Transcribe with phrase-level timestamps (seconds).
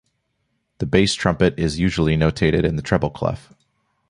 [0.79, 3.53] The bass trumpet is usually notated in the treble clef.